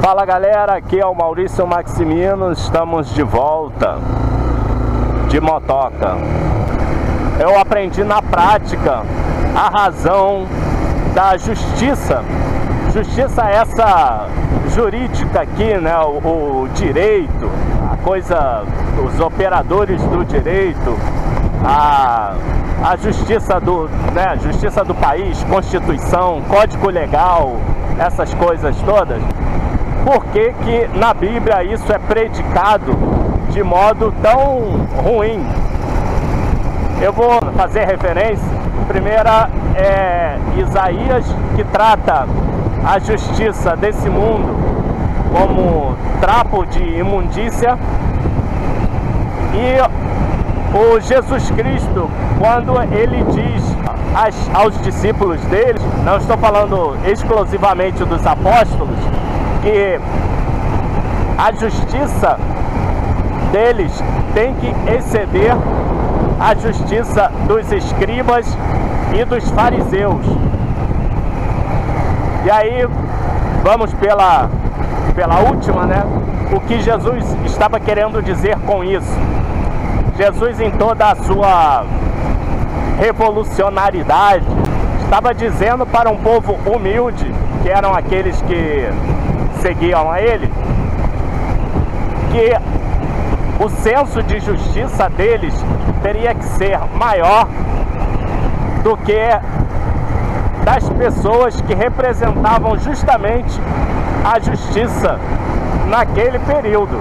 [0.00, 3.98] Fala galera, aqui é o Maurício Maximino, estamos de volta
[5.28, 6.16] de motoca.
[7.38, 9.02] Eu aprendi na prática
[9.54, 10.46] a razão
[11.14, 12.24] da justiça.
[12.94, 14.26] Justiça é essa
[14.74, 15.94] jurídica aqui, né?
[15.98, 17.50] O, o direito,
[17.92, 18.64] a coisa,
[19.04, 20.96] os operadores do direito,
[21.62, 22.32] a,
[22.82, 24.28] a justiça do, né?
[24.30, 27.56] A justiça do país, Constituição, Código Legal,
[27.98, 29.22] essas coisas todas.
[30.04, 32.96] Por que, que na Bíblia isso é predicado
[33.50, 35.44] de modo tão ruim?
[37.00, 38.48] Eu vou fazer referência.
[38.88, 41.24] Primeira é Isaías,
[41.54, 42.26] que trata
[42.84, 44.56] a justiça desse mundo
[45.32, 47.78] como trapo de imundícia.
[49.54, 53.60] E o Jesus Cristo, quando ele diz
[54.54, 58.98] aos discípulos dele, não estou falando exclusivamente dos apóstolos,
[59.62, 60.00] que
[61.38, 62.38] a justiça
[63.52, 63.92] deles
[64.34, 65.52] tem que exceder
[66.38, 68.46] a justiça dos escribas
[69.14, 70.24] e dos fariseus.
[72.44, 72.86] E aí,
[73.62, 74.48] vamos pela,
[75.14, 76.02] pela última, né?
[76.52, 79.12] O que Jesus estava querendo dizer com isso?
[80.16, 81.84] Jesus, em toda a sua
[82.98, 84.44] revolucionariedade,
[85.02, 87.32] estava dizendo para um povo humilde,
[87.62, 88.88] que eram aqueles que
[89.60, 90.50] seguiam a ele,
[92.32, 95.54] que o senso de justiça deles
[96.02, 97.46] teria que ser maior
[98.82, 99.20] do que
[100.64, 103.60] das pessoas que representavam justamente
[104.24, 105.18] a justiça
[105.88, 107.00] naquele período.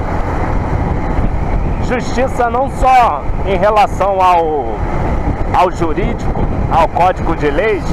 [1.87, 4.75] Justiça não só em relação ao,
[5.53, 7.83] ao jurídico, ao código de leis,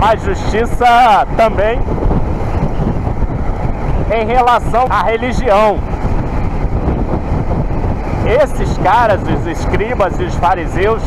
[0.00, 1.80] mas justiça também
[4.10, 5.78] em relação à religião.
[8.42, 11.02] Esses caras, os escribas e os fariseus,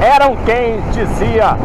[0.00, 1.56] eram quem dizia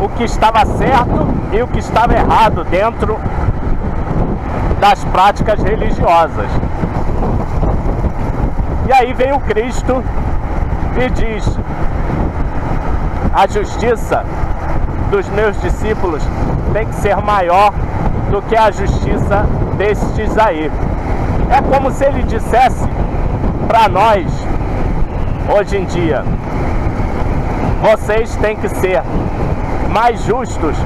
[0.00, 3.18] o que estava certo e o que estava errado dentro
[4.80, 6.50] das práticas religiosas.
[8.88, 10.02] E aí vem o Cristo
[10.96, 11.58] e diz:
[13.32, 14.24] a justiça
[15.10, 16.22] dos meus discípulos
[16.72, 17.72] tem que ser maior
[18.30, 20.70] do que a justiça destes aí.
[21.50, 22.88] É como se ele dissesse
[23.68, 24.26] para nós,
[25.56, 26.24] hoje em dia,
[27.82, 29.02] vocês têm que ser
[29.90, 30.76] mais justos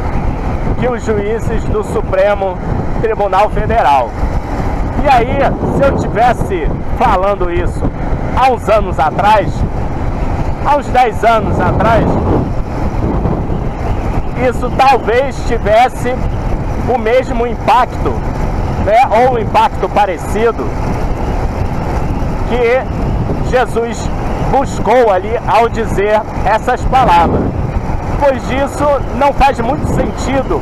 [0.79, 2.59] que os juízes do Supremo
[3.01, 4.11] Tribunal Federal.
[5.03, 5.39] E aí,
[5.77, 6.69] se eu tivesse
[6.99, 7.83] falando isso
[8.37, 9.51] há uns anos atrás,
[10.65, 12.05] há uns 10 anos atrás,
[14.49, 16.15] isso talvez tivesse
[16.89, 18.11] o mesmo impacto,
[18.85, 20.67] né, ou um impacto parecido
[22.49, 24.09] que Jesus
[24.51, 27.43] buscou ali ao dizer essas palavras.
[28.19, 28.85] Pois disso
[29.17, 30.61] não faz muito sentido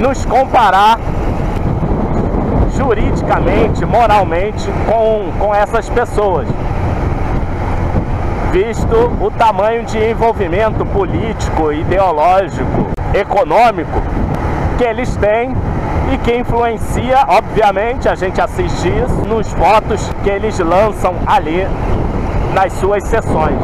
[0.00, 0.98] nos comparar
[2.76, 6.48] juridicamente, moralmente com, com essas pessoas,
[8.50, 14.02] visto o tamanho de envolvimento político, ideológico, econômico
[14.76, 15.54] que eles têm
[16.12, 21.66] e que influencia, obviamente, a gente assiste isso nos votos que eles lançam ali
[22.54, 23.58] nas suas sessões.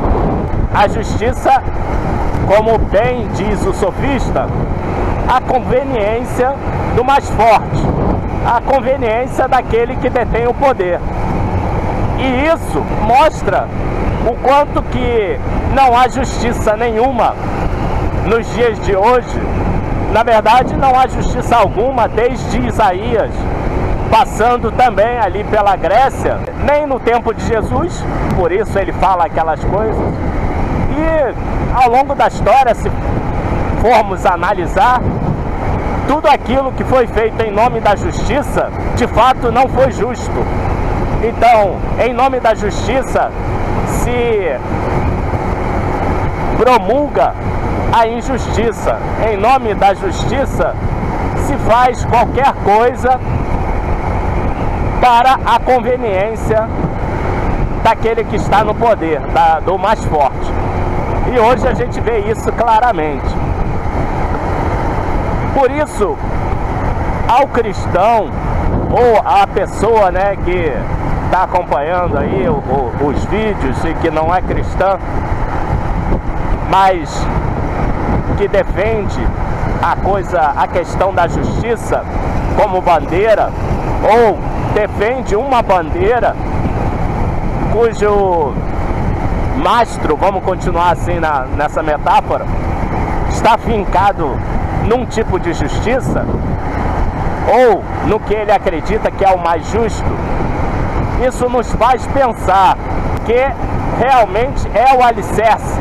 [0.74, 1.62] A justiça,
[2.46, 4.46] como bem diz o sofista,
[5.28, 6.54] a conveniência
[6.96, 7.82] do mais forte,
[8.46, 11.00] a conveniência daquele que detém o poder.
[12.19, 13.69] E isso mostra
[14.26, 15.38] o quanto que
[15.75, 17.34] não há justiça nenhuma
[18.26, 19.40] nos dias de hoje
[20.12, 23.30] na verdade, não há justiça alguma desde Isaías,
[24.10, 28.04] passando também ali pela Grécia, nem no tempo de Jesus,
[28.36, 29.96] por isso ele fala aquelas coisas.
[30.96, 32.91] E ao longo da história, se
[33.82, 35.00] formos analisar,
[36.06, 40.44] tudo aquilo que foi feito em nome da justiça, de fato não foi justo.
[41.22, 43.31] Então, em nome da justiça,
[43.87, 44.58] se
[46.56, 47.34] promulga
[47.93, 48.99] a injustiça.
[49.29, 50.75] Em nome da justiça,
[51.46, 53.19] se faz qualquer coisa
[55.00, 56.69] para a conveniência
[57.82, 60.52] daquele que está no poder, da, do mais forte.
[61.32, 63.29] E hoje a gente vê isso claramente.
[65.55, 66.17] Por isso,
[67.29, 68.31] ao cristão
[68.91, 70.73] ou à pessoa né, que
[71.26, 74.99] está acompanhando aí o, o, os vídeos e que não é cristã,
[76.70, 77.26] mas
[78.38, 79.20] que defende
[79.82, 82.05] a coisa, a questão da justiça
[82.56, 83.50] como bandeira
[84.02, 84.38] ou
[84.73, 86.37] defende uma bandeira
[87.73, 88.55] cujo
[89.56, 92.46] mastro, vamos continuar assim na, nessa metáfora,
[93.29, 94.38] está fincado
[94.87, 96.25] num tipo de justiça
[97.49, 100.06] ou no que ele acredita que é o mais justo,
[101.26, 102.76] isso nos faz pensar
[103.26, 103.52] que
[103.99, 105.81] realmente é o alicerce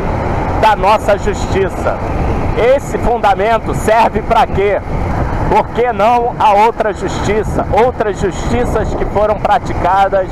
[0.60, 2.17] da nossa justiça.
[2.58, 4.82] Esse fundamento serve para quê?
[5.50, 7.66] Por que não a outra justiça?
[7.72, 10.28] Outras justiças que foram praticadas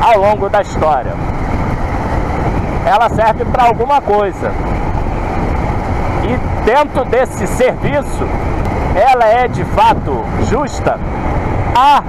[0.00, 1.12] ao longo da história.
[2.86, 4.52] Ela serve para alguma coisa.
[6.24, 8.26] E dentro desse serviço,
[8.94, 10.98] ela é de fato justa?
[11.74, 12.02] Há,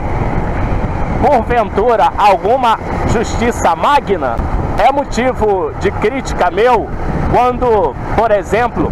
[1.25, 2.77] porventura, alguma
[3.07, 4.35] justiça magna?
[4.79, 6.89] É motivo de crítica meu
[7.33, 8.89] quando, por exemplo,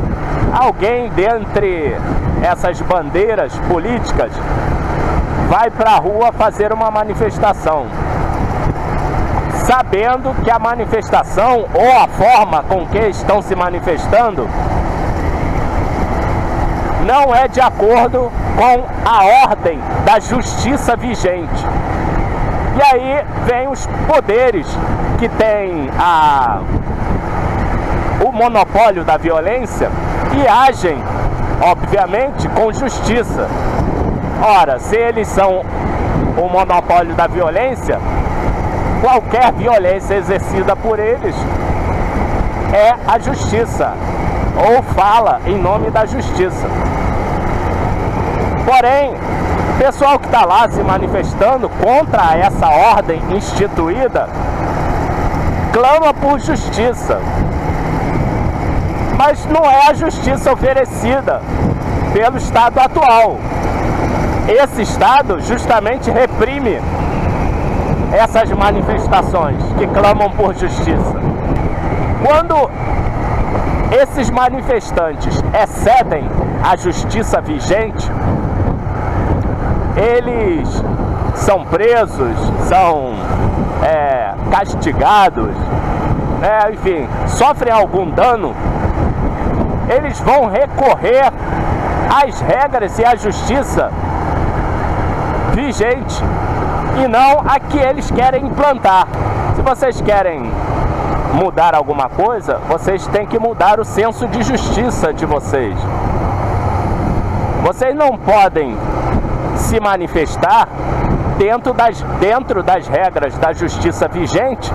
[0.54, 1.96] alguém dentre
[2.44, 4.32] essas bandeiras políticas
[5.48, 7.86] vai para a rua fazer uma manifestação,
[9.66, 14.46] sabendo que a manifestação ou a forma com que estão se manifestando
[17.06, 21.66] não é de acordo com a ordem da justiça vigente.
[22.78, 24.68] E aí vem os poderes
[25.18, 26.60] que tem a,
[28.24, 29.90] o monopólio da violência
[30.38, 30.96] e agem,
[31.60, 33.48] obviamente, com justiça.
[34.44, 35.66] Ora, se eles são
[36.38, 38.00] o monopólio da violência,
[39.02, 41.36] qualquer violência exercida por eles
[42.72, 43.94] é a justiça,
[44.56, 46.68] ou fala em nome da justiça.
[48.64, 49.16] Porém,
[49.78, 54.28] pessoal que está lá se manifestando contra essa ordem instituída
[55.72, 57.20] clama por justiça.
[59.16, 61.42] Mas não é a justiça oferecida
[62.14, 63.38] pelo Estado atual.
[64.48, 66.82] Esse Estado justamente reprime
[68.12, 71.16] essas manifestações que clamam por justiça.
[72.26, 72.70] Quando
[74.02, 76.28] esses manifestantes excedem
[76.64, 78.10] a justiça vigente,
[79.98, 80.70] eles
[81.36, 82.36] são presos,
[82.68, 83.14] são
[83.84, 85.56] é, castigados,
[86.42, 88.56] é, enfim, sofrem algum dano,
[89.90, 91.32] eles vão recorrer
[92.10, 93.92] às regras e à justiça
[95.54, 96.24] vigente
[97.04, 99.08] e não a que eles querem implantar.
[99.56, 100.52] Se vocês querem
[101.34, 105.76] mudar alguma coisa, vocês têm que mudar o senso de justiça de vocês.
[107.64, 108.78] Vocês não podem
[109.68, 110.68] se manifestar
[111.38, 114.72] dentro das, dentro das regras da justiça vigente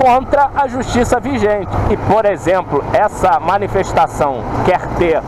[0.00, 1.68] contra a justiça vigente.
[1.90, 5.20] E, por exemplo, essa manifestação quer ter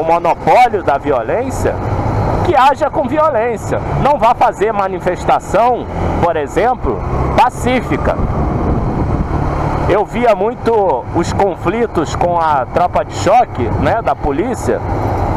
[0.00, 1.74] o monopólio da violência,
[2.46, 3.80] que haja com violência.
[4.00, 5.84] Não vá fazer manifestação,
[6.22, 7.00] por exemplo,
[7.36, 8.16] pacífica.
[9.88, 14.78] Eu via muito os conflitos com a tropa de choque né, da polícia,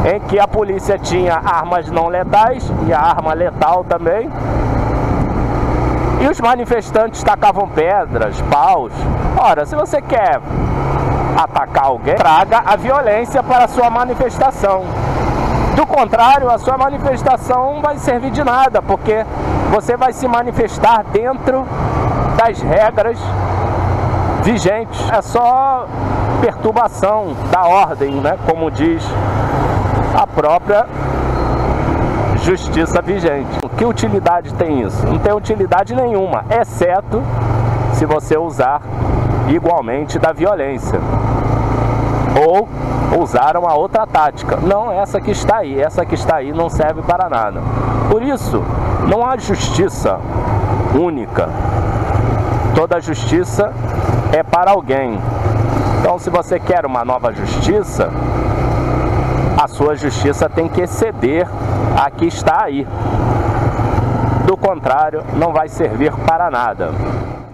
[0.04, 4.30] em que a polícia tinha armas não letais e a arma letal também.
[6.20, 8.92] E os manifestantes tacavam pedras, paus.
[9.38, 10.38] Ora, se você quer
[11.34, 14.84] atacar alguém, traga a violência para a sua manifestação.
[15.74, 19.24] Do contrário, a sua manifestação não vai servir de nada, porque
[19.70, 21.66] você vai se manifestar dentro
[22.36, 23.18] das regras
[24.42, 25.08] vigentes.
[25.10, 25.86] É só
[26.40, 28.38] perturbação da ordem, né?
[28.48, 29.04] Como diz
[30.14, 30.86] a própria
[32.42, 33.60] justiça vigente.
[33.76, 35.06] Que utilidade tem isso?
[35.06, 37.22] Não tem utilidade nenhuma, exceto
[37.94, 38.82] se você usar
[39.48, 41.00] igualmente da violência.
[42.46, 42.68] Ou
[43.20, 44.56] usar uma outra tática.
[44.56, 45.80] Não essa que está aí.
[45.80, 47.60] Essa que está aí não serve para nada.
[48.10, 48.62] Por isso,
[49.06, 50.18] não há justiça
[50.94, 51.48] única.
[52.74, 53.72] Toda justiça
[54.32, 55.18] é para alguém.
[56.00, 58.10] Então, se você quer uma nova justiça,
[59.56, 61.46] a sua justiça tem que exceder
[61.96, 62.86] a que está aí.
[64.46, 66.90] Do contrário, não vai servir para nada.